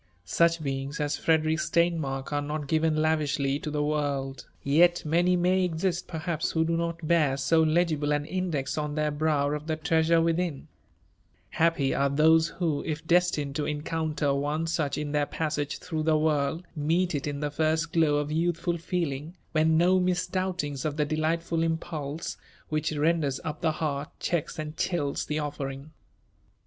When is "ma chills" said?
24.57-25.27